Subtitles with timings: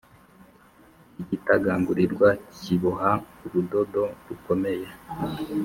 [1.21, 3.11] igitagangurirwa kiboha
[3.45, 4.87] urudodo rukomeye